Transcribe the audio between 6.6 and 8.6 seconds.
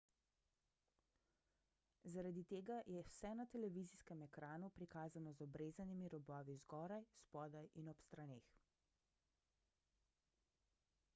zgoraj spodaj in ob straneh